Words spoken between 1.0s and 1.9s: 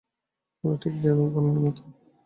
যেন বানরের মত।